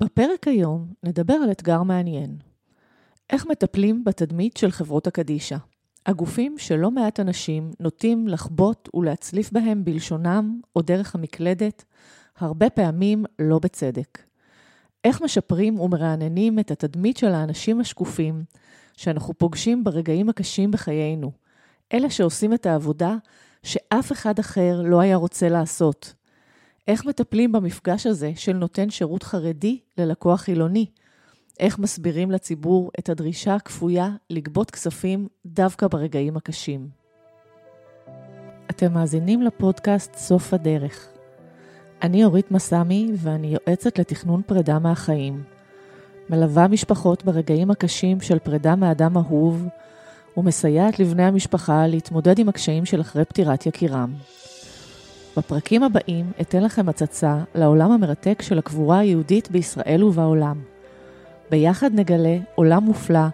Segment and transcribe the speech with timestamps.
[0.00, 2.36] בפרק היום נדבר על אתגר מעניין.
[3.30, 5.56] איך מטפלים בתדמית של חברות הקדישא?
[6.06, 11.84] הגופים שלא מעט אנשים נוטים לחבוט ולהצליף בהם בלשונם או דרך המקלדת,
[12.38, 14.18] הרבה פעמים לא בצדק.
[15.04, 18.44] איך משפרים ומרעננים את התדמית של האנשים השקופים
[18.96, 21.32] שאנחנו פוגשים ברגעים הקשים בחיינו,
[21.92, 23.16] אלה שעושים את העבודה
[23.62, 26.14] שאף אחד אחר לא היה רוצה לעשות.
[26.88, 30.86] איך מטפלים במפגש הזה של נותן שירות חרדי ללקוח חילוני?
[31.60, 36.88] איך מסבירים לציבור את הדרישה הכפויה לגבות כספים דווקא ברגעים הקשים?
[38.70, 41.08] אתם מאזינים לפודקאסט סוף הדרך.
[42.02, 45.42] אני אורית מסמי ואני יועצת לתכנון פרידה מהחיים.
[46.30, 49.66] מלווה משפחות ברגעים הקשים של פרידה מאדם אהוב,
[50.36, 54.14] ומסייעת לבני המשפחה להתמודד עם הקשיים של אחרי פטירת יקירם.
[55.36, 60.60] בפרקים הבאים אתן לכם הצצה לעולם המרתק של הקבורה היהודית בישראל ובעולם.
[61.50, 63.26] ביחד נגלה עולם מופלא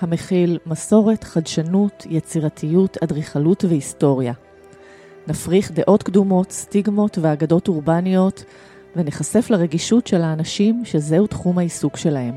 [0.00, 4.32] המכיל מסורת, חדשנות, יצירתיות, אדריכלות והיסטוריה.
[5.28, 8.44] נפריך דעות קדומות, סטיגמות ואגדות אורבניות,
[8.96, 12.34] ונחשף לרגישות של האנשים שזהו תחום העיסוק שלהם.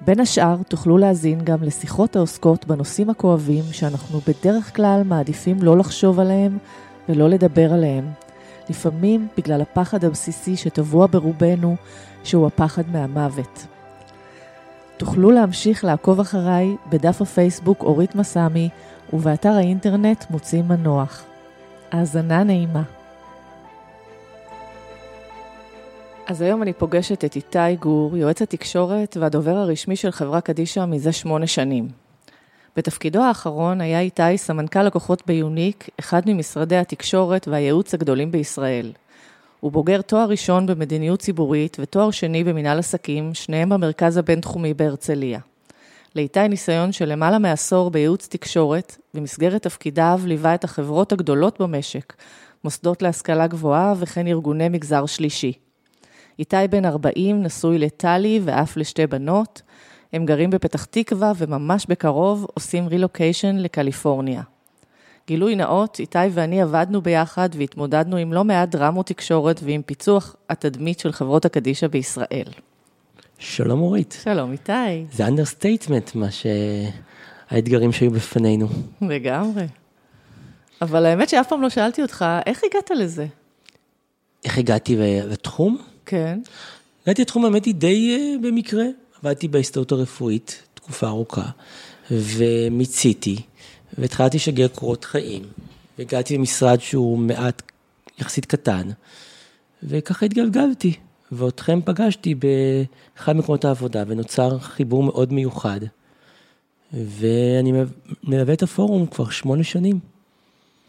[0.00, 6.20] בין השאר, תוכלו להאזין גם לשיחות העוסקות בנושאים הכואבים שאנחנו בדרך כלל מעדיפים לא לחשוב
[6.20, 6.58] עליהם
[7.08, 8.10] ולא לדבר עליהם.
[8.70, 11.76] לפעמים בגלל הפחד הבסיסי שטבוע ברובנו,
[12.24, 13.66] שהוא הפחד מהמוות.
[14.96, 18.68] תוכלו להמשיך לעקוב אחריי בדף הפייסבוק אורית מסמי
[19.12, 21.24] ובאתר האינטרנט מוצאים מנוח.
[21.90, 22.82] האזנה נעימה.
[26.26, 31.12] אז היום אני פוגשת את איתי גור, יועץ התקשורת והדובר הרשמי של חברה קדישא מזה
[31.12, 32.07] שמונה שנים.
[32.78, 38.92] בתפקידו האחרון היה איתי סמנכ"ל לקוחות ביוניק, אחד ממשרדי התקשורת והייעוץ הגדולים בישראל.
[39.60, 45.40] הוא בוגר תואר ראשון במדיניות ציבורית ותואר שני במנהל עסקים, שניהם במרכז הבינתחומי בהרצליה.
[46.16, 52.12] לאיתי ניסיון של למעלה מעשור בייעוץ תקשורת, במסגרת תפקידיו ליווה את החברות הגדולות במשק,
[52.64, 55.52] מוסדות להשכלה גבוהה וכן ארגוני מגזר שלישי.
[56.38, 59.62] איתי בן 40, נשוי לטלי ואף לשתי בנות.
[60.12, 64.42] הם גרים בפתח תקווה וממש בקרוב עושים רילוקיישן לקליפורניה.
[65.26, 70.98] גילוי נאות, איתי ואני עבדנו ביחד והתמודדנו עם לא מעט דרמות תקשורת ועם פיצוח התדמית
[70.98, 72.48] של חברות הקדישא בישראל.
[73.38, 74.18] שלום אורית.
[74.22, 75.06] שלום איתי.
[75.12, 78.68] זה understatement, מה שהאתגרים שהיו בפנינו.
[79.02, 79.66] לגמרי.
[80.82, 83.26] אבל האמת שאף פעם לא שאלתי אותך, איך הגעת לזה?
[84.44, 84.96] איך הגעתי
[85.30, 85.78] לתחום?
[86.06, 86.38] כן.
[87.02, 88.84] הגעתי לתחום האמת היא די uh, במקרה.
[89.22, 91.50] עבדתי בהסתדרות הרפואית תקופה ארוכה,
[92.10, 93.36] ומיציתי,
[93.98, 95.42] והתחלתי לשגר קורות חיים,
[95.98, 97.62] והגעתי למשרד שהוא מעט
[98.18, 98.88] יחסית קטן,
[99.82, 100.92] וככה התגלגלתי.
[101.32, 105.80] ואותכם פגשתי באחד מקומות העבודה, ונוצר חיבור מאוד מיוחד.
[106.92, 107.72] ואני
[108.24, 109.98] מלווה את הפורום כבר שמונה שנים.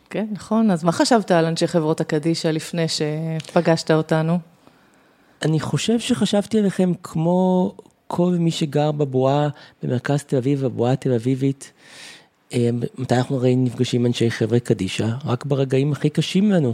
[0.10, 0.72] כן, נכון.
[0.72, 4.40] אז מה חשבת על אנשי חברות הקדישא לפני שפגשת אותנו?
[5.42, 7.74] אני חושב שחשבתי עליכם כמו
[8.12, 9.50] כל מי שגר בבועה
[9.84, 11.72] במרכז תל אביב, בבועה התל אביבית.
[12.54, 15.08] אה, מתי אנחנו הרי נפגשים עם אנשי חבר'ה קדישא?
[15.26, 16.74] רק ברגעים הכי קשים לנו.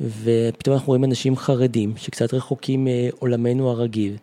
[0.00, 4.16] ופתאום אנחנו רואים אנשים חרדים שקצת רחוקים מעולמנו הרגיל.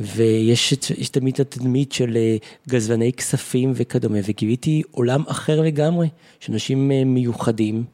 [0.00, 0.74] ויש
[1.10, 2.36] תמיד את התדמית של אה,
[2.68, 6.08] גזלני כספים וכדומה, וגיליתי עולם אחר לגמרי,
[6.40, 7.84] של אנשים אה, מיוחדים,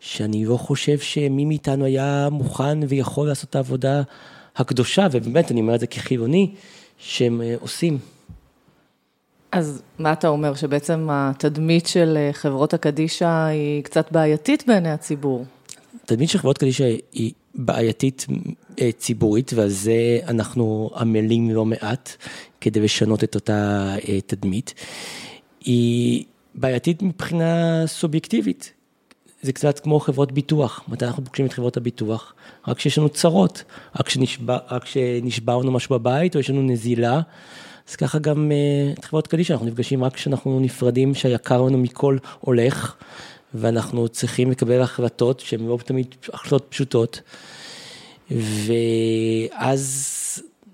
[0.00, 4.02] שאני לא חושב שמי מאיתנו היה מוכן ויכול לעשות את העבודה
[4.56, 6.54] הקדושה, ובאמת, אני אומר את זה כחילוני,
[6.98, 7.98] שהם אה, עושים.
[9.52, 15.44] אז מה אתה אומר, שבעצם התדמית של חברות הקדישא היא קצת בעייתית בעיני הציבור?
[16.04, 18.26] התדמית של חברות קדישא היא בעייתית
[18.80, 22.16] אה, ציבורית, ועל זה אנחנו עמלים לא מעט
[22.60, 24.74] כדי לשנות את אותה אה, תדמית.
[25.64, 26.24] היא
[26.54, 28.72] בעייתית מבחינה סובייקטיבית.
[29.42, 32.34] זה קצת כמו חברות ביטוח, מתי אנחנו פוגשים את חברות הביטוח?
[32.68, 33.64] רק כשיש לנו צרות,
[34.00, 34.06] רק
[35.58, 37.20] לנו משהו בבית או יש לנו נזילה.
[37.88, 42.16] אז ככה גם אה, את חברות קדישא, אנחנו נפגשים רק כשאנחנו נפרדים, שהיקר לנו מכל
[42.40, 42.96] הולך.
[43.54, 47.20] ואנחנו צריכים לקבל החלטות שהן לא תמיד החלטות פשוטות.
[48.30, 50.12] ואז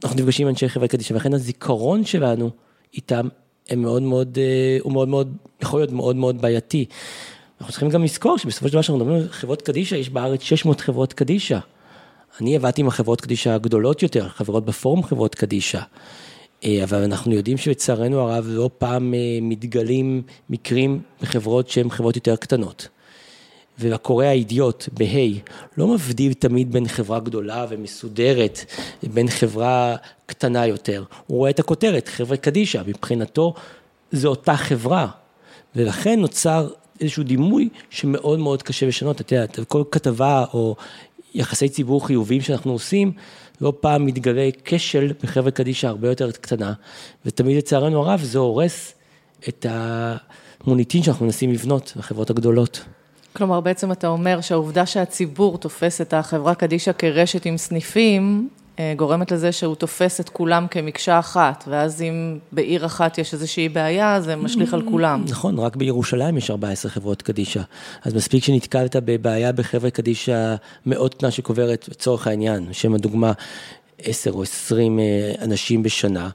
[0.04, 2.50] אנחנו נפגשים עם אנשי חברה קדישא, ולכן הזיכרון שלנו
[2.94, 3.28] איתם
[3.68, 6.84] הם מאוד מאוד, אה, הוא מאוד מאוד, יכול להיות מאוד מאוד בעייתי.
[7.62, 10.80] אנחנו צריכים גם לזכור שבסופו של דבר כשאנחנו מדברים על חברות קדישא, יש בארץ 600
[10.80, 11.58] חברות קדישא.
[12.40, 15.80] אני עבדתי עם החברות קדישא הגדולות יותר, חברות בפורום חברות קדישא.
[16.64, 22.36] אה, אבל אנחנו יודעים שלצערנו הרב לא פעם אה, מתגלים מקרים בחברות שהן חברות יותר
[22.36, 22.88] קטנות.
[23.78, 25.40] והקורא האידיוט בה'
[25.76, 28.58] לא מבדיל תמיד בין חברה גדולה ומסודרת
[29.02, 31.04] לבין חברה קטנה יותר.
[31.26, 33.54] הוא רואה את הכותרת, חברה קדישא, מבחינתו
[34.12, 35.08] זו אותה חברה.
[35.76, 36.68] ולכן נוצר
[37.02, 39.20] איזשהו דימוי שמאוד מאוד קשה לשנות.
[39.20, 40.76] את יודעת, כל כתבה או
[41.34, 43.12] יחסי ציבור חיוביים שאנחנו עושים,
[43.60, 46.72] לא פעם מתגלה כשל בחברה קדישא הרבה יותר קטנה,
[47.26, 48.94] ותמיד לצערנו הרב זה הורס
[49.48, 52.84] את המוניטין שאנחנו מנסים לבנות בחברות הגדולות.
[53.32, 58.48] כלומר, בעצם אתה אומר שהעובדה שהציבור תופס את החברה קדישא כרשת עם סניפים,
[58.96, 64.20] גורמת לזה שהוא תופס את כולם כמקשה אחת, ואז אם בעיר אחת יש איזושהי בעיה,
[64.20, 65.24] זה משליך על כולם.
[65.28, 67.60] נכון, רק בירושלים יש 14 חברות קדישא.
[68.04, 70.54] אז מספיק שנתקלת בבעיה בחברה קדישא
[70.86, 73.32] מאוד קטנה שקוברת, לצורך העניין, לשם הדוגמה,
[74.02, 76.28] 10 או 20 אה, אנשים בשנה,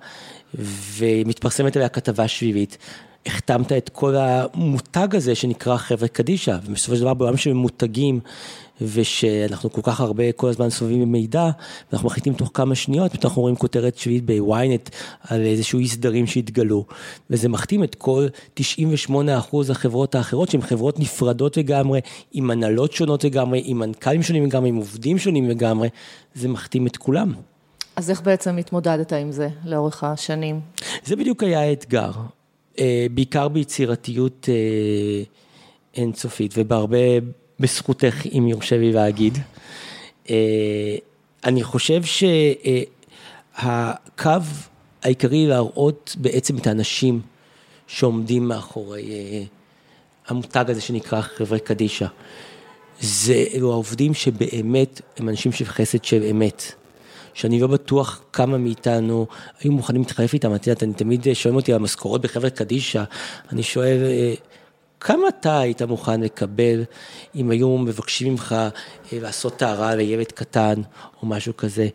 [0.97, 2.77] ומתפרסמת עליה כתבה שביעית,
[3.25, 8.19] החתמת את כל המותג הזה שנקרא חברה קדישא, ובסופו של דבר בעולם של מותגים,
[8.81, 11.49] ושאנחנו כל כך הרבה כל הזמן סובבים במידע,
[11.91, 14.89] ואנחנו מחליטים תוך כמה שניות, פתאום אנחנו רואים כותרת שביעית ב-ynet
[15.21, 16.85] על איזשהו אי סדרים שהתגלו,
[17.29, 18.27] וזה מחתים את כל
[18.59, 18.61] 98%
[19.69, 21.99] החברות האחרות, שהן חברות נפרדות לגמרי,
[22.31, 25.89] עם הנהלות שונות לגמרי, עם מנכ"לים שונים לגמרי, עם עובדים שונים לגמרי,
[26.35, 27.33] זה מחתים את כולם.
[27.95, 30.59] אז איך בעצם התמודדת עם זה לאורך השנים?
[31.05, 32.11] זה בדיוק היה האתגר.
[32.79, 35.23] אה, בעיקר ביצירתיות אה,
[35.95, 36.97] אינסופית ובהרבה
[37.59, 39.37] בזכותך, אם יורשה לי להגיד.
[40.29, 40.95] אה,
[41.43, 42.01] אני חושב
[43.53, 44.31] שהקו
[45.03, 47.21] העיקרי להראות בעצם את האנשים
[47.87, 49.45] שעומדים מאחורי
[50.27, 52.07] המותג הזה שנקרא חברי קדישא.
[52.99, 56.71] זה אלו העובדים שבאמת הם אנשים של חסד של אמת.
[57.37, 59.27] שאני לא בטוח כמה מאיתנו
[59.59, 63.03] היו מוכנים להתחלף איתם, את יודעת, אני תמיד שואל אותי על משכורות בחברת קדישא,
[63.51, 64.33] אני שואל, אה,
[64.99, 66.83] כמה אתה היית מוכן לקבל
[67.35, 68.55] אם היו מבקשים ממך
[69.13, 70.81] אה, לעשות טהרה לילד קטן
[71.21, 71.87] או משהו כזה?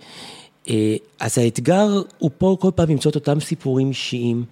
[0.70, 4.44] אה, אז האתגר הוא פה כל פעם למצוא את אותם סיפורים אישיים,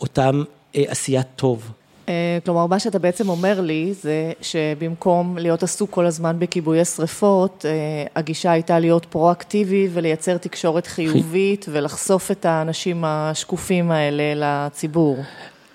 [0.00, 0.42] אותם
[0.74, 1.72] עשיית טוב.
[2.10, 7.64] אה, כלומר, מה שאתה בעצם אומר לי זה שבמקום להיות עסוק כל הזמן בכיבוי השרפות,
[7.68, 7.70] אה,
[8.16, 15.16] הגישה הייתה להיות פרואקטיבי ולייצר תקשורת חיובית ולחשוף את האנשים השקופים האלה לציבור.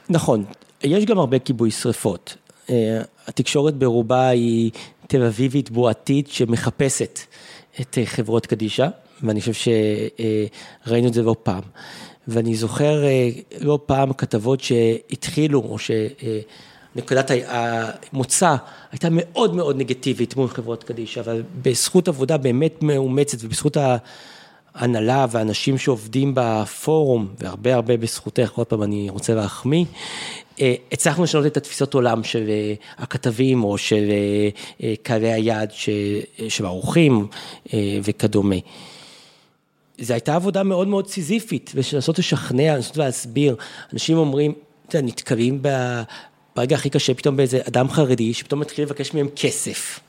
[0.10, 0.46] נכון,
[0.84, 2.36] יש גם הרבה כיבוי שרפות.
[2.70, 4.72] אה, התקשורת ברובה היא
[5.08, 7.20] תל אביבית בועתית שמחפשת
[7.82, 8.88] את חברות קדישא,
[9.24, 9.72] ואני חושב
[10.84, 11.62] שראינו את זה לא פעם.
[12.28, 13.30] ואני זוכר אה,
[13.62, 18.56] לא פעם כתבות שהתחילו, או שנקודת המוצא
[18.92, 23.78] הייתה מאוד מאוד נגטיבית מול חברות קדישא, אבל בזכות עבודה באמת מאומצת ובזכות
[24.76, 29.86] ההנהלה והאנשים שעובדים בפורום, והרבה הרבה בזכותך, עוד פעם אני רוצה להחמיא,
[30.62, 34.04] אה, הצלחנו לשנות את התפיסות עולם של אה, הכתבים או של
[35.04, 35.72] קהלי היעד
[36.50, 37.28] של האורחים
[38.04, 38.56] וכדומה.
[40.00, 43.56] זו הייתה עבודה מאוד מאוד סיזיפית, ולנסות לשכנע, לנסות להסביר.
[43.94, 44.54] אנשים אומרים,
[44.88, 45.62] אתה יודע, נתקלים
[46.56, 50.00] ברגע הכי קשה פתאום באיזה אדם חרדי, שפתאום מתחיל לבקש מהם כסף.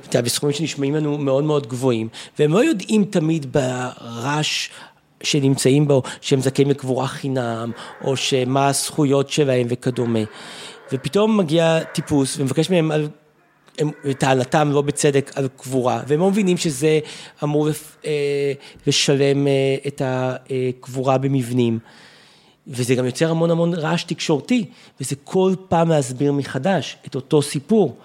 [0.00, 4.68] אתה יודע, בסכומים שנשמעים לנו מאוד מאוד גבוהים, והם לא יודעים תמיד ברעש
[5.22, 7.70] שנמצאים בו, שהם זכאים לקבורה חינם,
[8.04, 10.18] או שמה הזכויות שלהם וכדומה.
[10.92, 13.08] ופתאום מגיע טיפוס ומבקש מהם על
[14.18, 16.98] טענתם לא בצדק על קבורה, והם לא מבינים שזה
[17.42, 17.68] אמור
[18.06, 18.52] אה,
[18.86, 19.52] לשלם אה,
[19.86, 21.78] את הקבורה במבנים.
[22.66, 24.64] וזה גם יוצר המון המון רעש תקשורתי,
[25.00, 27.96] וזה כל פעם להסביר מחדש את אותו סיפור.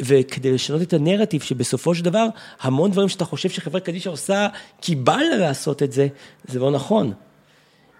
[0.00, 2.26] וכדי לשנות את הנרטיב שבסופו של דבר,
[2.60, 4.48] המון דברים שאתה חושב שחברת קדישא עושה,
[4.80, 6.08] כי בא לה לעשות את זה,
[6.48, 7.12] זה לא נכון.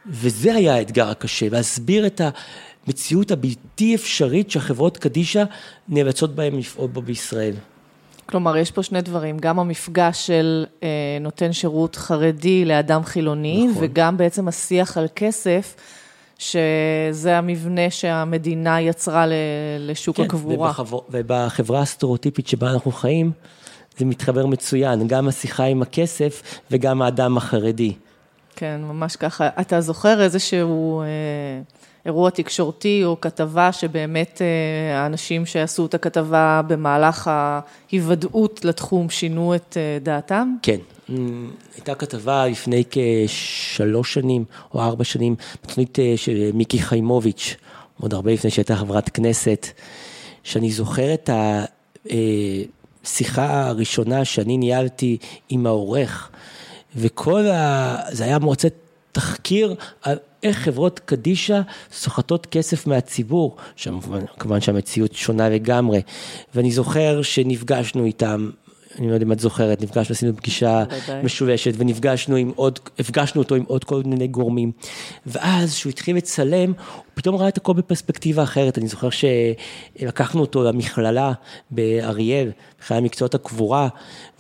[0.07, 2.21] וזה היה האתגר הקשה, להסביר את.
[2.87, 5.45] המציאות הבלתי אפשרית שהחברות קדישא
[5.89, 7.55] נאלצות בהן לפעול בו בישראל.
[8.27, 10.89] כלומר, יש פה שני דברים, גם המפגש של אה,
[11.21, 13.85] נותן שירות חרדי לאדם חילוני, נכון.
[13.85, 15.75] וגם בעצם השיח על כסף,
[16.41, 19.25] שזה המבנה שהמדינה יצרה
[19.79, 20.69] לשוק כן, הקבורה.
[20.69, 23.33] ובחבר, ובחברה הסטריאוטיפית שבה אנחנו חיים,
[23.99, 27.95] זה מתחבר מצוין, גם השיחה עם הכסף וגם האדם החרדי.
[28.57, 29.49] כן, ממש ככה.
[29.61, 31.01] אתה זוכר איזשהו...
[31.01, 31.07] אה,
[32.07, 39.77] אירוע תקשורתי או כתבה שבאמת אה, האנשים שעשו את הכתבה במהלך ההיוודעות לתחום שינו את
[39.77, 40.55] אה, דעתם?
[40.63, 40.79] כן.
[41.75, 47.57] הייתה כתבה לפני כשלוש שנים או ארבע שנים, בתוכנית אה, של מיקי חיימוביץ',
[48.01, 49.67] עוד הרבה לפני שהייתה חברת כנסת,
[50.43, 51.31] שאני זוכר את
[53.05, 55.17] השיחה הראשונה שאני ניהלתי
[55.49, 56.31] עם העורך,
[56.97, 57.97] וכל ה...
[58.13, 58.73] זה היה מועצת
[59.13, 61.61] תחקיר על איך חברות קדישא
[61.93, 63.57] סוחטות כסף מהציבור,
[64.39, 66.03] כמובן שהמציאות שונה לגמרי.
[66.55, 68.51] ואני זוכר שנפגשנו איתם
[68.99, 70.85] אני לא יודע אם את זוכרת, נפגשנו, עשינו פגישה
[71.23, 74.73] משולשת ונפגשנו עם עוד, הפגשנו אותו עם עוד כל מיני גורמים.
[75.27, 78.79] ואז כשהוא התחיל לצלם, הוא פתאום ראה את הכל בפרספקטיבה אחרת.
[78.79, 81.33] אני זוכר שלקחנו אותו למכללה
[81.71, 83.89] באריאל, מכללה מקצועות הקבורה,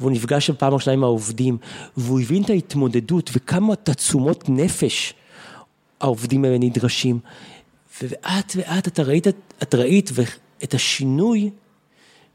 [0.00, 1.58] והוא נפגש שם פעם ראשונה עם העובדים,
[1.96, 5.14] והוא הבין את ההתמודדות וכמה תעצומות נפש
[6.00, 7.18] העובדים האלה נדרשים.
[8.02, 9.26] ולאט לאט אתה ראית,
[9.62, 10.10] את ראית
[10.64, 11.50] את השינוי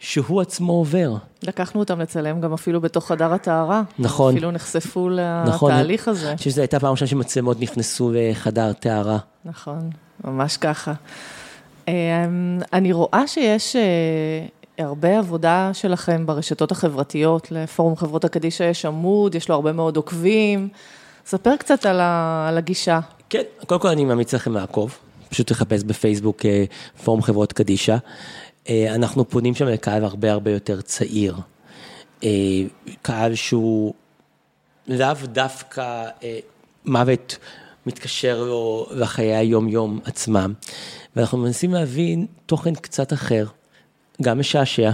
[0.05, 1.13] שהוא עצמו עובר.
[1.43, 3.81] לקחנו אותם לצלם גם אפילו בתוך חדר הטהרה.
[3.99, 4.33] נכון.
[4.33, 5.09] אפילו נחשפו
[5.45, 5.71] נכון.
[5.71, 6.29] לתהליך הזה.
[6.29, 9.17] אני חושב שזו הייתה פעם ראשונה שמצלמות נכנסו לחדר טהרה.
[9.45, 9.89] נכון,
[10.23, 10.93] ממש ככה.
[11.87, 11.93] אמ,
[12.73, 13.81] אני רואה שיש אה,
[14.85, 20.69] הרבה עבודה שלכם ברשתות החברתיות, לפורום חברות הקדישא יש עמוד, יש לו הרבה מאוד עוקבים.
[21.25, 22.99] ספר קצת על הגישה.
[23.29, 24.97] כן, קודם כל אני ממליץ לכם לעקוב,
[25.29, 26.65] פשוט לחפש בפייסבוק אה,
[27.03, 27.97] פורום חברות קדישא.
[28.69, 31.35] אה, אנחנו פונים שם לקהל הרבה הרבה יותר צעיר.
[32.23, 32.29] אה,
[33.01, 33.93] קהל שהוא
[34.87, 36.39] לאו דווקא אה,
[36.85, 37.37] מוות
[37.85, 40.53] מתקשר לו לחיי היום-יום עצמם.
[41.15, 43.45] ואנחנו מנסים להבין תוכן קצת אחר,
[44.21, 44.91] גם משעשע,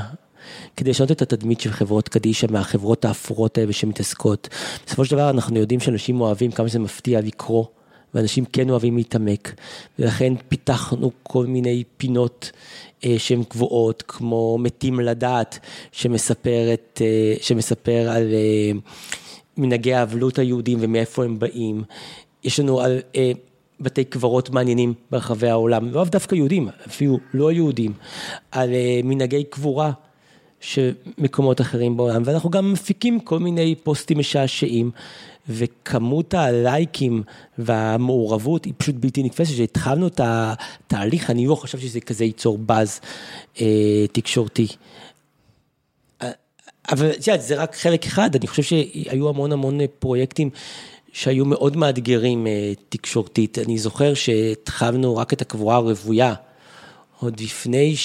[0.77, 4.49] כדי לשנות את התדמית של חברות קדישא מהחברות האפורות האלה שמתעסקות.
[4.85, 7.65] בסופו של דבר אנחנו יודעים שאנשים אוהבים כמה שזה מפתיע לקרוא,
[8.13, 9.53] ואנשים כן אוהבים להתעמק,
[9.99, 12.51] ולכן פיתחנו כל מיני פינות
[13.17, 15.59] שהן קבועות, כמו מתים לדעת,
[15.91, 18.71] שמספרת, אה, שמספר על אה,
[19.57, 21.83] מנהגי האבלות היהודים ומאיפה הם באים.
[22.43, 22.99] יש לנו על
[23.79, 27.93] בתי קברות מעניינים ברחבי העולם, לא דווקא יהודים, אפילו לא יהודים,
[28.51, 28.69] על
[29.03, 29.91] מנהגי קבורה.
[30.61, 34.91] של מקומות אחרים בעולם, ואנחנו גם מפיקים כל מיני פוסטים משעשעים,
[35.49, 37.23] וכמות הלייקים
[37.57, 42.99] והמעורבות היא פשוט בלתי נתפסת, שהתחלנו את התהליך, אני לא חשבתי שזה כזה ייצור באז
[43.61, 44.67] אה, תקשורתי.
[46.91, 50.49] אבל את יודעת, זה רק חלק אחד, אני חושב שהיו המון המון פרויקטים
[51.13, 53.57] שהיו מאוד מאתגרים אה, תקשורתית.
[53.59, 56.33] אני זוכר שהתחלנו רק את הקבורה הרוויה,
[57.19, 57.95] עוד לפני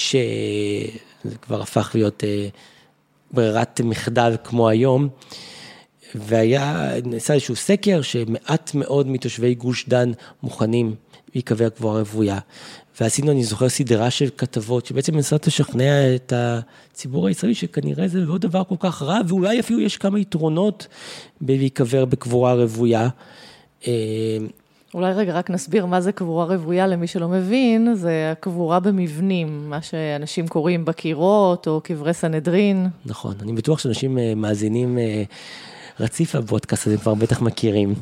[1.23, 2.47] שזה כבר הפך להיות אה,
[3.31, 5.09] ברירת מחדל כמו היום.
[6.15, 10.11] והיה, נעשה איזשהו סקר שמעט מאוד מתושבי גוש דן
[10.43, 10.95] מוכנים
[11.35, 12.39] להיקבר קבורה רוויה.
[13.01, 18.37] ועשינו, אני זוכר, סדרה של כתבות שבעצם מנסות לשכנע את הציבור הישראלי שכנראה זה לא
[18.37, 20.87] דבר כל כך רע, ואולי אפילו יש כמה יתרונות
[21.41, 23.09] בלהיקבר בקבורה רוויה.
[24.97, 29.81] אולי רגע רק נסביר מה זה קבורה רוויה למי שלא מבין, זה הקבורה במבנים, מה
[29.81, 32.87] שאנשים קוראים בקירות או קברי סנהדרין.
[33.05, 35.23] נכון, אני בטוח שאנשים אה, מאזינים אה,
[35.99, 37.95] רציף לפודקאסט הזה, כבר בטח מכירים.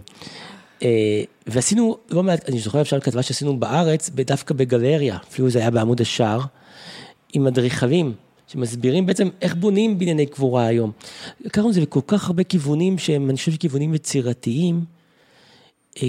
[0.84, 5.72] אה, ועשינו לא מעט, אני זוכר אפשר כתבה שעשינו בארץ, דווקא בגלריה, אפילו זה היה
[5.72, 6.40] בעמוד השער,
[7.34, 8.14] עם אדריכלים.
[8.48, 10.92] שמסבירים בעצם איך בונים בנייני קבורה היום.
[11.42, 14.95] לקחנו את זה בכל כך הרבה כיוונים שהם, אני חושב, כיוונים יצירתיים.
[16.04, 16.08] אה,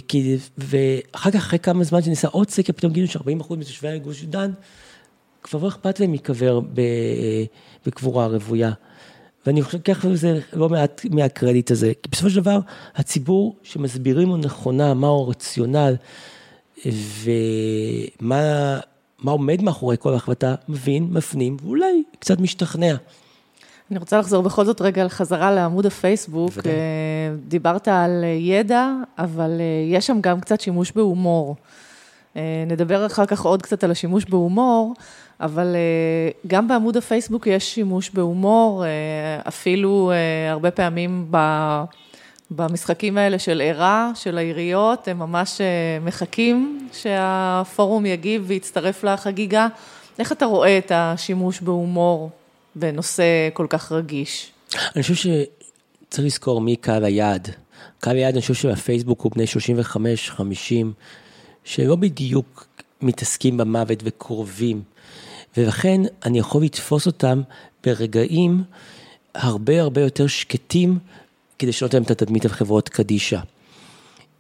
[0.58, 4.50] ואחר כך, אחרי כמה זמן שנעשה עוד סקר, פתאום גילינו ש-40% מתושבי גוש דן,
[5.42, 7.44] כבר לא אכפת להם להיקבר אה,
[7.86, 8.72] בקבורה רוויה.
[9.46, 12.58] ואני חושב ככה זה לא מעט מהקרדיט הזה, כי בסופו של דבר
[12.96, 15.96] הציבור שמסבירים לו נכונה מהו הרציונל
[18.20, 18.80] ומה
[19.24, 22.96] עומד מאחורי כל החלטה, מבין, מפנים ואולי קצת משתכנע.
[23.90, 26.52] אני רוצה לחזור בכל זאת רגע לחזרה לעמוד הפייסבוק.
[26.56, 26.72] ודאי.
[26.72, 26.78] אה,
[27.48, 31.56] דיברת על ידע, אבל אה, יש שם גם קצת שימוש בהומור.
[32.36, 34.94] אה, נדבר אחר כך עוד קצת על השימוש בהומור.
[35.40, 38.88] אבל אה, גם בעמוד הפייסבוק יש שימוש בהומור, אה,
[39.48, 41.30] אפילו אה, הרבה פעמים
[42.50, 45.60] במשחקים האלה של ערה, של העיריות, הם ממש
[46.02, 49.66] מחכים שהפורום יגיב ויצטרף לחגיגה.
[50.18, 52.30] איך אתה רואה את השימוש בהומור
[52.76, 54.50] בנושא כל כך רגיש?
[54.96, 57.48] אני חושב שצריך לזכור מי קהל היעד.
[58.00, 59.44] קהל היעד, אני חושב שהפייסבוק הוא בני
[60.36, 60.40] 35-50,
[61.64, 62.66] שלא בדיוק
[63.02, 64.82] מתעסקים במוות וקרובים.
[65.56, 67.42] ולכן אני יכול לתפוס אותם
[67.84, 68.62] ברגעים
[69.34, 70.98] הרבה הרבה יותר שקטים,
[71.58, 73.40] כדי לשנות להם את התדמית על חברות קדישא.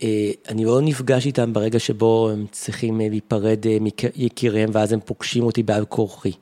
[0.02, 3.76] אה, אני לא נפגש איתם ברגע שבו הם צריכים אה, להיפרד אה,
[4.16, 6.32] מיקיריהם ואז הם פוגשים אותי בעל כורחי.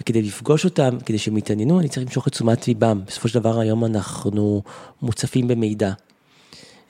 [0.00, 3.00] וכדי לפגוש אותם, כדי שהם יתעניינו, אני צריך למשוך את תשומת ליבם.
[3.06, 4.62] בסופו של דבר היום אנחנו
[5.02, 5.92] מוצפים במידע.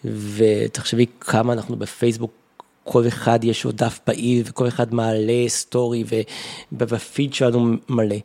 [0.05, 2.33] ותחשבי כמה אנחנו בפייסבוק
[2.85, 6.05] כל אחד יש לו דף פעיל וכל אחד מעלה סטורי
[6.73, 8.17] ובפיד שלנו מלא.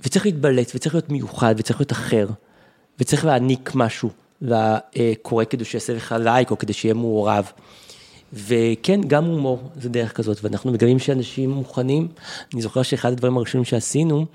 [0.00, 2.26] וצריך להתבלט וצריך להיות מיוחד וצריך להיות אחר
[2.98, 4.10] וצריך להעניק משהו
[4.44, 7.52] לקורא כדי שיעשה לך לייק או כדי שיהיה מעורב.
[8.32, 12.08] וכן, גם הומור זה דרך כזאת, ואנחנו מגלים שאנשים מוכנים.
[12.54, 14.26] אני זוכר שאחד הדברים הראשונים שעשינו,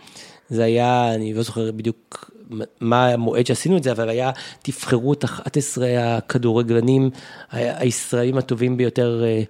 [0.50, 2.32] זה היה, אני לא זוכר בדיוק
[2.80, 7.10] מה המועד שעשינו את זה, אבל היה, תבחרו את 11 הכדורגלנים
[7.52, 9.44] הישראלים הטובים ביותר אה,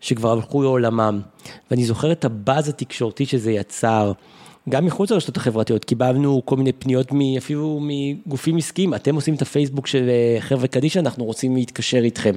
[0.00, 1.20] שכבר הלכו לעולמם.
[1.70, 4.12] ואני זוכר את הבאז התקשורתי שזה יצר.
[4.68, 9.86] גם מחוץ לרשתות החברתיות, קיבלנו כל מיני פניות אפילו מגופים עסקיים, אתם עושים את הפייסבוק
[9.86, 12.34] של אה, חבר'ה קדישא, אנחנו רוצים להתקשר איתכם,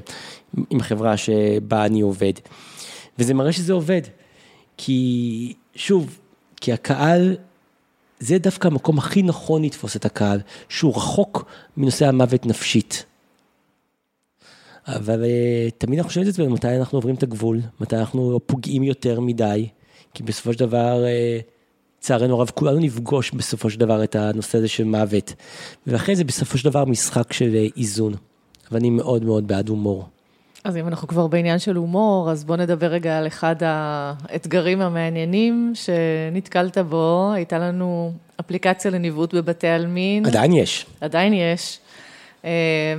[0.70, 2.34] עם החברה שבה אני עובד.
[3.20, 4.02] וזה מראה שזה עובד,
[4.78, 6.20] כי שוב,
[6.62, 7.38] כי הקהל,
[8.20, 11.46] זה דווקא המקום הכי נכון לתפוס את הקהל, שהוא רחוק
[11.78, 13.06] מנושא המוות נפשית.
[14.88, 18.84] אבל אה, תמיד אנחנו שואלים את עצמנו מתי אנחנו עוברים את הגבול, מתי אנחנו פוגעים
[18.84, 19.68] יותר מדי,
[20.14, 21.40] כי בסופו של דבר, אה,
[22.08, 25.34] לצערנו הרב, כולנו נפגוש בסופו של דבר את הנושא הזה של מוות.
[25.88, 28.14] ולכן זה בסופו של דבר משחק של אה, איזון.
[28.72, 30.06] ואני מאוד מאוד בעד הומור.
[30.64, 35.74] אז אם אנחנו כבר בעניין של הומור, אז בוא נדבר רגע על אחד האתגרים המעניינים
[35.76, 37.32] שנתקלת בו.
[37.34, 40.26] הייתה לנו אפליקציה לניווט בבתי עלמין.
[40.26, 40.86] עדיין יש.
[41.02, 41.80] עדיין יש.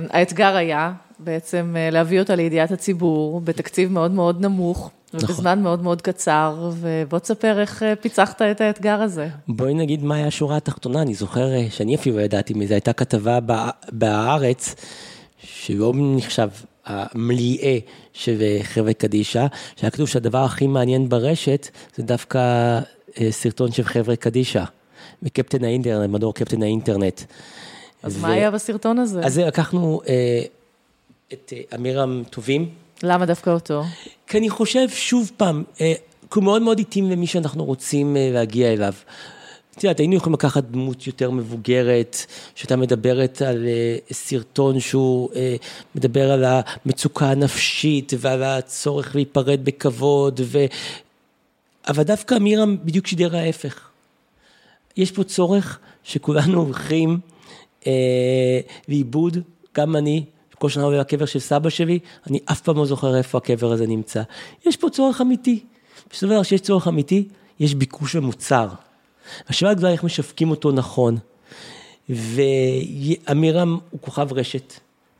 [0.09, 4.91] האתגר היה בעצם אה, להביא אותה לידיעת הציבור בתקציב מאוד מאוד נמוך.
[5.13, 5.29] נכון.
[5.29, 9.27] ובזמן מאוד מאוד קצר, ובוא תספר איך אה, פיצחת את האתגר הזה.
[9.47, 12.93] בואי נגיד מה היה השורה התחתונה, אני זוכר אה, שאני אפילו לא ידעתי מזה, הייתה
[12.93, 13.39] כתבה
[13.91, 14.75] בהארץ,
[15.43, 16.49] שלא נחשב
[16.85, 17.77] המליאה
[18.13, 22.39] של חבר'ה קדישא, שהיה כתוב שהדבר הכי מעניין ברשת זה דווקא
[23.29, 24.63] סרטון של חבר'ה קדישא,
[25.23, 27.21] וקפטן האינטרנט, מדור קפטן האינטרנט.
[28.03, 28.21] אז ו...
[28.21, 29.19] מה היה בסרטון הזה?
[29.19, 30.01] אז לקחנו...
[31.33, 32.69] את אה, אמירם טובים.
[33.03, 33.83] למה דווקא אותו?
[34.27, 38.29] כי אני חושב, שוב פעם, אה, כי הוא מאוד מאוד התאים למי שאנחנו רוצים אה,
[38.33, 38.93] להגיע אליו.
[39.77, 42.17] את יודעת, היינו יכולים לקחת דמות יותר מבוגרת,
[42.55, 43.67] שהייתה מדברת על
[44.11, 45.29] סרטון שהוא
[45.95, 50.65] מדבר על המצוקה הנפשית ועל הצורך להיפרד בכבוד, ו...
[51.87, 53.89] אבל דווקא אמירם בדיוק שידר ההפך.
[54.97, 57.19] יש פה צורך שכולנו הולכים
[57.87, 59.37] אה, לאיבוד,
[59.75, 60.23] גם אני,
[60.59, 63.87] כל שנה עולה לקבר של סבא שלי, אני אף פעם לא זוכר איפה הקבר הזה
[63.87, 64.21] נמצא.
[64.65, 65.59] יש פה צורך אמיתי.
[66.09, 67.27] בסופו של דבר, כשיש צורך אמיתי,
[67.59, 68.67] יש ביקוש למוצר.
[69.49, 71.17] השאלה הגדולה איך משווקים אותו נכון.
[72.09, 74.73] ואמירם הוא כוכב רשת,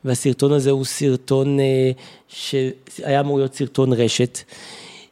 [0.04, 1.90] והסרטון הזה הוא סרטון אה,
[2.28, 4.38] שהיה אמור להיות סרטון רשת.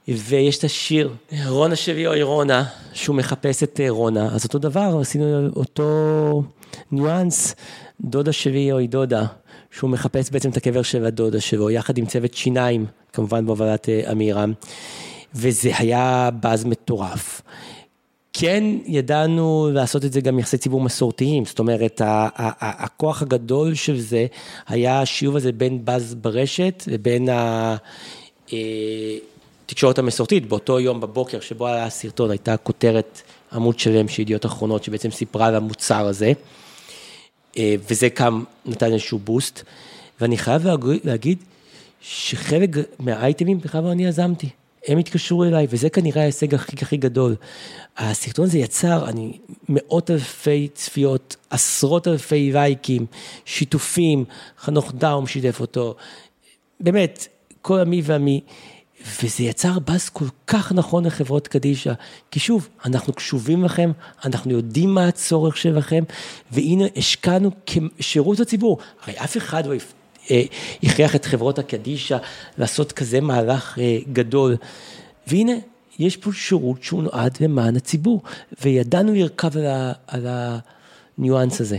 [0.08, 1.10] ויש את השיר,
[1.46, 6.42] רונה שלי או רונה, שהוא מחפש את אה, רונה, אז אותו דבר, עשינו אותו
[6.92, 7.54] ניואנס,
[8.00, 9.26] דודה שלי או דודה.
[9.70, 14.12] שהוא מחפש בעצם את הקבר של הדודה שלו, יחד עם צוות שיניים, כמובן בהובלת אה,
[14.12, 14.52] אמירם,
[15.34, 17.42] וזה היה באז מטורף.
[18.32, 24.26] כן ידענו לעשות את זה גם יחסי ציבור מסורתיים, זאת אומרת, הכוח הגדול של זה
[24.68, 27.28] היה השילוב הזה בין באז ברשת לבין
[29.66, 30.48] התקשורת אה, המסורתית.
[30.48, 35.46] באותו יום בבוקר שבו היה הסרטון, הייתה כותרת עמוד שלם של ידיעות אחרונות שבעצם סיפרה
[35.46, 36.32] על המוצר הזה.
[37.56, 39.62] אה, וזה קם, נתן איזשהו בוסט.
[40.20, 40.62] ואני חייב
[41.04, 41.38] להגיד
[42.00, 44.48] שחלק מהאייטמים בכלל אני יזמתי.
[44.86, 47.36] הם התקשרו אליי, וזה כנראה ההישג הכי הכי גדול.
[47.96, 53.06] הסרטון הזה יצר, אני, מאות אלפי צפיות, עשרות אלפי לייקים,
[53.44, 54.24] שיתופים,
[54.58, 55.94] חנוך דאום שיתף אותו.
[56.80, 57.28] באמת,
[57.62, 58.40] כל עמי ועמי.
[59.00, 61.92] וזה יצר באז כל כך נכון לחברות קדישא,
[62.30, 63.92] כי שוב, אנחנו קשובים לכם,
[64.24, 66.04] אנחנו יודעים מה הצורך שלכם,
[66.52, 67.50] והנה השקענו
[67.98, 68.78] כשירות לציבור.
[69.02, 69.74] הרי אף אחד לא
[70.30, 70.42] אה,
[70.82, 72.16] הכריח את חברות הקדישא
[72.58, 74.56] לעשות כזה מהלך אה, גדול,
[75.26, 75.52] והנה,
[75.98, 78.22] יש פה שירות שהוא נועד למען הציבור,
[78.62, 80.26] וידענו לרכב על, על
[81.18, 81.78] הניואנס הזה.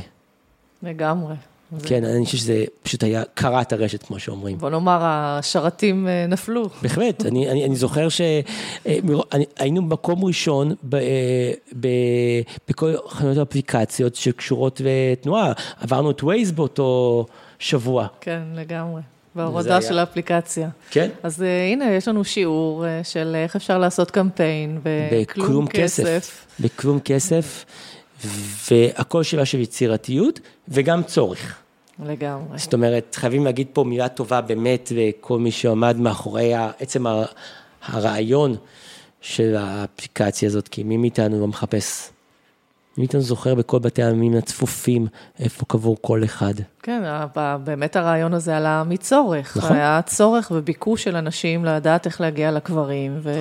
[0.83, 1.48] לגמרי.
[1.83, 4.57] כן, אני חושב שזה פשוט היה קרע את הרשת, כמו שאומרים.
[4.57, 6.69] בוא נאמר, השרתים אה, נפלו.
[6.81, 11.01] בהחלט, אני, אני, אני זוכר שהיינו במקום ראשון ב, אה,
[11.79, 11.87] ב,
[12.67, 17.25] בכל חנויות האפליקציות שקשורות לתנועה, עברנו את ווייז באותו
[17.59, 18.07] שבוע.
[18.21, 19.01] כן, לגמרי.
[19.35, 20.69] בהורדה של האפליקציה.
[20.91, 21.09] כן.
[21.23, 26.03] אז uh, הנה, יש לנו שיעור uh, של איך אפשר לעשות קמפיין בכלום כסף.
[26.03, 26.45] כסף.
[26.59, 27.65] בכלום כסף.
[28.71, 31.55] והכל שאלה של יצירתיות וגם צורך.
[32.05, 32.57] לגמרי.
[32.57, 37.05] זאת אומרת, חייבים להגיד פה מילה טובה באמת לכל מי שעמד מאחורי עצם
[37.81, 38.55] הרעיון
[39.21, 42.09] של האפליקציה הזאת, כי מי מאיתנו לא מחפש
[43.01, 45.07] פתאום זוכר בכל בתי העלמין הצפופים,
[45.39, 46.53] איפה קבור כל אחד.
[46.83, 47.01] כן,
[47.63, 49.57] באמת הרעיון הזה עלה מצורך.
[49.57, 49.75] נכון.
[49.75, 53.39] היה צורך וביקוש של אנשים לדעת איך להגיע לקברים, וזה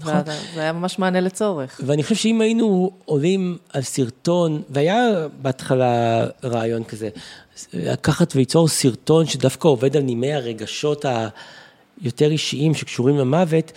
[0.00, 0.12] נכון.
[0.56, 1.80] היה ממש מענה לצורך.
[1.86, 7.08] ואני חושב שאם היינו עולים על סרטון, והיה בהתחלה רעיון כזה,
[7.74, 11.04] לקחת וליצור סרטון שדווקא עובד על נימי הרגשות
[12.02, 13.72] היותר אישיים שקשורים למוות,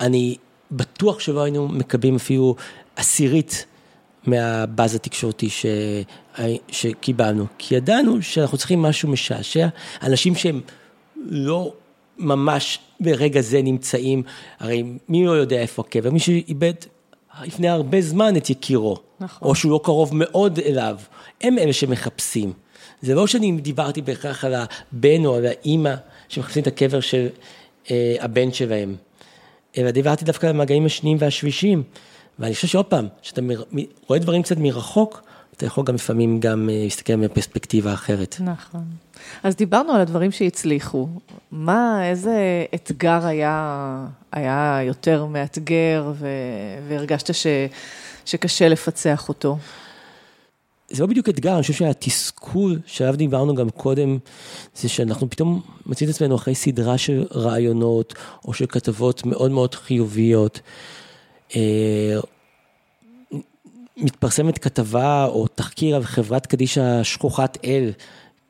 [0.00, 0.36] אני
[0.70, 2.54] בטוח שלא היינו מקבלים אפילו
[2.96, 3.66] עשירית
[4.26, 5.66] מהבאז התקשורתי ש...
[6.68, 9.68] שקיבלנו, כי ידענו שאנחנו צריכים משהו משעשע,
[10.02, 10.60] אנשים שהם
[11.16, 11.72] לא
[12.18, 14.22] ממש ברגע זה נמצאים,
[14.60, 16.74] הרי מי לא יודע איפה הקבר, מי שאיבד
[17.42, 19.48] לפני הרבה זמן את יקירו, נכון.
[19.48, 20.96] או שהוא לא קרוב מאוד אליו,
[21.40, 22.52] הם אלה שמחפשים.
[23.02, 25.94] זה לא שאני דיברתי בהכרח על הבן או על האימא
[26.28, 27.28] שמחפשים את הקבר של
[27.90, 28.96] אה, הבן שלהם,
[29.78, 31.82] אלא דיברתי דווקא על המגעים השניים והשלישים.
[32.38, 33.40] ואני חושב שעוד פעם, כשאתה
[34.08, 35.22] רואה דברים קצת מרחוק,
[35.56, 38.36] אתה יכול גם לפעמים גם אה, להסתכל מפרספקטיבה אחרת.
[38.40, 38.84] נכון.
[39.42, 41.08] אז דיברנו על הדברים שהצליחו.
[41.52, 46.28] מה, איזה אתגר היה, היה יותר מאתגר ו,
[46.88, 47.46] והרגשת ש,
[48.24, 49.58] שקשה לפצח אותו?
[50.90, 54.18] זה לא בדיוק אתגר, אני חושב שהתסכול שעליו דיברנו גם קודם,
[54.76, 59.74] זה שאנחנו פתאום מוצאים את עצמנו אחרי סדרה של רעיונות או של כתבות מאוד מאוד
[59.74, 60.60] חיוביות.
[61.56, 62.20] אה,
[63.96, 67.90] מתפרסמת כתבה או תחקיר על חברת קדישא שכוחת אל,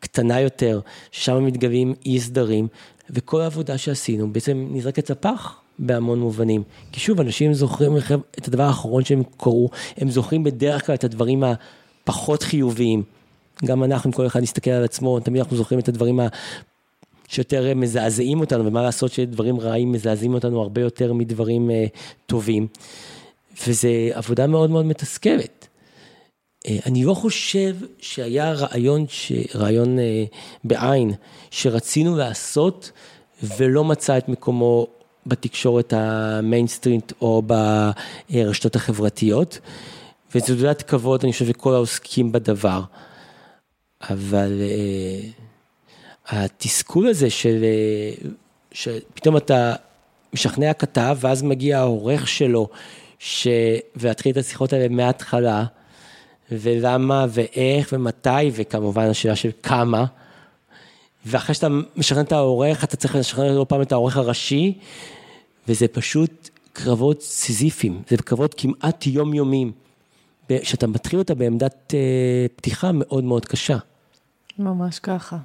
[0.00, 0.80] קטנה יותר,
[1.12, 2.68] ששם מתגלים אי סדרים,
[3.10, 6.62] וכל העבודה שעשינו בעצם נזרקת לפח בהמון מובנים.
[6.92, 7.96] כי שוב, אנשים זוכרים
[8.38, 13.02] את הדבר האחרון שהם קראו, הם זוכרים בדרך כלל את הדברים הפחות חיוביים.
[13.64, 16.26] גם אנחנו, כל אחד יסתכל על עצמו, תמיד אנחנו זוכרים את הדברים ה...
[17.28, 21.72] שיותר מזעזעים אותנו, ומה לעשות שדברים רעים מזעזעים אותנו הרבה יותר מדברים uh,
[22.26, 22.66] טובים.
[23.68, 25.68] וזו עבודה מאוד מאוד מתסכלת.
[26.66, 29.32] אה, אני לא חושב שהיה רעיון, ש...
[29.54, 30.02] רעיון אה,
[30.64, 31.12] בעין,
[31.50, 32.92] שרצינו לעשות
[33.42, 34.86] ולא מצא את מקומו
[35.26, 37.42] בתקשורת המיינסטרים או
[38.30, 39.58] ברשתות החברתיות.
[40.34, 42.82] וזו תעודת כבוד, אני חושב, לכל העוסקים בדבר.
[44.10, 44.60] אבל...
[44.60, 45.45] אה,
[46.28, 48.28] התסכול הזה של, אה,
[48.72, 49.74] שפתאום אתה
[50.34, 52.68] משכנע כתב, ואז מגיע העורך שלו,
[53.18, 53.48] ש...
[53.96, 55.64] ולהתחיל את השיחות האלה מההתחלה,
[56.52, 60.04] ולמה, ואיך, ומתי, וכמובן השאלה של כמה.
[61.26, 64.78] ואחרי שאתה משכנע את העורך, אתה צריך לשכנע לא פעם את העורך הראשי,
[65.68, 69.72] וזה פשוט קרבות סיזיפיים, זה קרבות כמעט יומיומיים,
[70.62, 73.76] שאתה מתחיל אותה בעמדת אה, פתיחה מאוד מאוד קשה.
[74.58, 75.36] ממש ככה.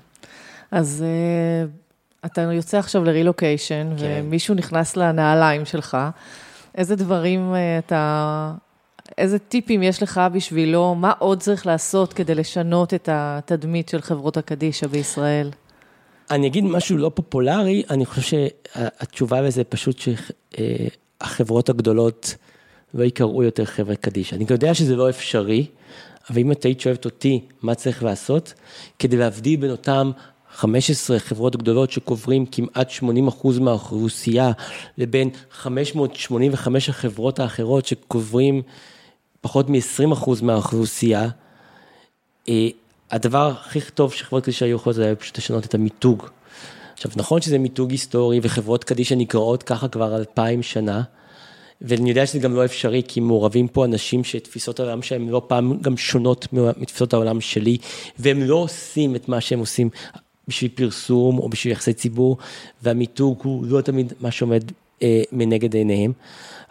[0.72, 4.22] אז uh, אתה יוצא עכשיו לרילוקיישן, כן.
[4.24, 5.98] ומישהו נכנס לנעליים שלך,
[6.76, 8.54] איזה דברים uh, אתה,
[9.18, 14.38] איזה טיפים יש לך בשבילו, מה עוד צריך לעשות כדי לשנות את התדמית של חברות
[14.38, 15.50] הקדישא בישראל?
[16.32, 22.36] אני אגיד משהו לא פופולרי, אני חושב שהתשובה לזה פשוט שהחברות הגדולות
[22.94, 24.36] לא יקראו יותר חבר'ה קדישא.
[24.36, 25.66] אני יודע שזה לא אפשרי,
[26.30, 28.54] אבל אם את היית שואלת אותי מה צריך לעשות,
[29.00, 30.12] כדי להבדיל בין אותם
[30.62, 34.52] 15 חברות גדולות שקוברים כמעט 80 אחוז מהאוכלוסייה,
[34.98, 38.62] לבין 585 החברות האחרות שקוברים
[39.42, 41.30] פחות מ-20 אחוז מהאוכלוסייה,
[42.50, 42.68] אה,
[43.12, 46.28] הדבר הכי טוב שחברות קדישא היו יכולות זה פשוט לשנות את המיתוג.
[46.94, 51.02] עכשיו נכון שזה מיתוג היסטורי וחברות קדישא נקראות ככה כבר אלפיים שנה,
[51.82, 55.78] ואני יודע שזה גם לא אפשרי, כי מעורבים פה אנשים שתפיסות העולם שלהם לא פעם
[55.82, 57.78] גם שונות מתפיסות העולם שלי,
[58.20, 59.90] והם לא עושים את מה שהם עושים
[60.48, 62.38] בשביל פרסום או בשביל יחסי ציבור,
[62.84, 64.64] והמיתוג הוא לא תמיד מה שעומד
[65.04, 66.12] אה, מנגד עיניהם,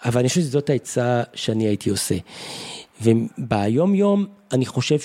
[0.04, 2.14] אבל אני חושב שזאת העצה שאני הייתי עושה.
[3.02, 4.98] וביום יום אני חושב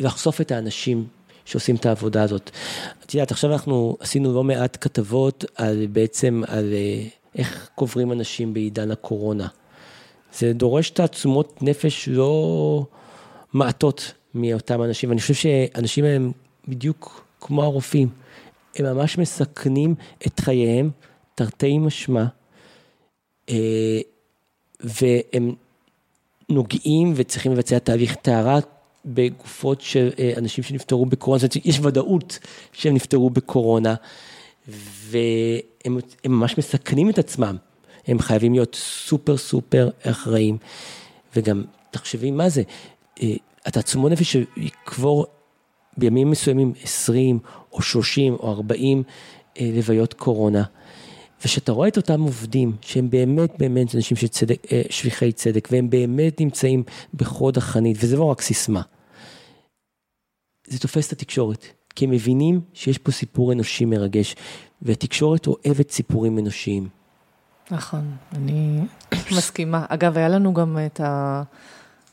[0.00, 1.06] שלחשוף אה, את האנשים
[1.44, 2.50] שעושים את העבודה הזאת.
[3.04, 8.54] את יודעת, עכשיו אנחנו עשינו לא מעט כתבות על בעצם על אה, איך קוברים אנשים
[8.54, 9.46] בעידן הקורונה.
[10.38, 12.86] זה דורש תעצומות נפש לא
[13.52, 16.32] מעטות מאותם אנשים, ואני חושב שאנשים הם
[16.68, 18.08] בדיוק כמו הרופאים.
[18.76, 19.94] הם ממש מסכנים
[20.26, 20.90] את חייהם,
[21.34, 22.24] תרתי משמע,
[23.48, 24.00] אה,
[24.80, 25.54] והם
[26.48, 28.58] נוגעים וצריכים לבצע תהליך טהרה
[29.04, 32.38] בגופות של אה, אנשים שנפטרו בקורונה, זאת אומרת, יש ודאות
[32.72, 33.94] שהם נפטרו בקורונה,
[34.68, 37.56] והם ממש מסכנים את עצמם.
[38.06, 40.58] הם חייבים להיות סופר סופר אחראים,
[41.36, 42.62] וגם תחשבי מה זה,
[43.22, 43.34] אה,
[43.66, 45.26] התעצומות נפש שיקבור
[45.98, 47.38] בימים מסוימים 20
[47.72, 49.02] או 30 או 40
[49.60, 50.62] אה, לוויות קורונה.
[51.40, 55.90] וכשאתה רואה את אותם עובדים, שהם באמת באמת אנשים של צדק, אה, שליחי צדק, והם
[55.90, 56.82] באמת נמצאים
[57.14, 58.82] בחוד החנית, וזה לא רק סיסמה,
[60.66, 64.34] זה תופס את התקשורת, כי הם מבינים שיש פה סיפור אנושי מרגש,
[64.82, 66.88] והתקשורת אוהבת סיפורים אנושיים.
[67.70, 68.80] נכון, אני
[69.36, 69.86] מסכימה.
[69.88, 71.00] אגב, היה לנו גם את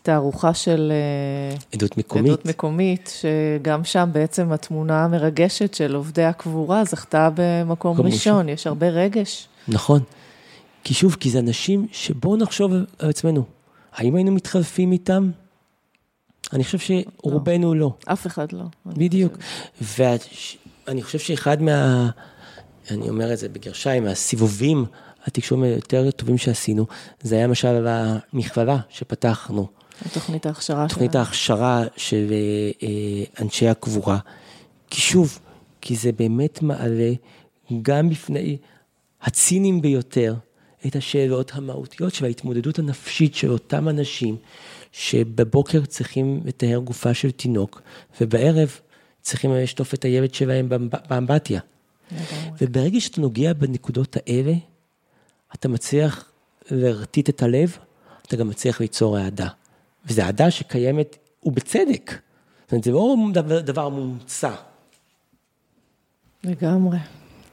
[0.05, 0.91] התערוכה של...
[0.91, 2.25] אה, עדות מקומית.
[2.31, 8.67] עדות מקומית, שגם שם בעצם התמונה המרגשת של עובדי הקבורה זכתה במקום ראשון, ראשון, יש
[8.67, 9.47] הרבה רגש.
[9.67, 10.01] נכון.
[10.83, 13.43] כי שוב, כי זה אנשים שבואו נחשוב על עצמנו,
[13.93, 15.29] האם היינו מתחלפים איתם?
[16.53, 17.79] אני חושב שרובנו לא.
[17.79, 18.13] לא.
[18.13, 18.63] אף אחד לא.
[18.85, 19.37] בדיוק.
[19.81, 22.09] ואני חושב שאחד מה...
[22.91, 24.85] אני אומר את זה בגרשיים, מהסיבובים
[25.25, 26.85] התקשורים היותר טובים שעשינו,
[27.21, 29.67] זה היה למשל המכללה שפתחנו.
[30.13, 34.17] תוכנית ההכשרה תוכנית ההכשרה של אה, אה, אנשי הקבורה.
[34.89, 35.39] כי שוב,
[35.81, 37.13] כי זה באמת מעלה
[37.81, 38.58] גם בפני
[39.21, 40.36] הציניים ביותר
[40.88, 44.38] את השאלות המהותיות של ההתמודדות הנפשית של אותם אנשים
[44.91, 47.81] שבבוקר צריכים לטהר גופה של תינוק,
[48.21, 48.79] ובערב
[49.21, 50.69] צריכים לשטוף את הילד שלהם
[51.10, 51.60] באמבטיה.
[52.62, 54.53] וברגע שאתה נוגע בנקודות האלה,
[55.55, 56.31] אתה מצליח
[56.71, 57.77] להרטיט את הלב,
[58.27, 59.47] אתה גם מצליח ליצור אהדה.
[60.05, 62.11] וזו אהדה שקיימת, ובצדק.
[62.63, 64.51] זאת אומרת, זה לא דבר, דבר מומצא.
[66.43, 66.97] לגמרי.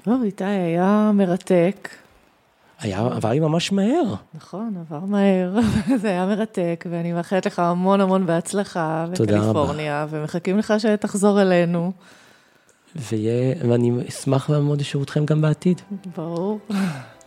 [0.02, 1.88] טוב, איתי, היה מרתק.
[2.80, 4.14] היה, עבר לי ממש מהר.
[4.34, 5.58] נכון, עבר מהר,
[6.02, 11.92] זה היה מרתק, ואני מאחלת לך המון המון בהצלחה בקליפורניה, ומחכים לך שתחזור אלינו.
[12.96, 15.80] ויהיה, ואני אשמח לעמוד לשירותכם גם בעתיד.
[16.16, 16.58] ברור.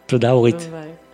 [0.05, 0.55] תודה, אורית.
[0.55, 1.04] ביי.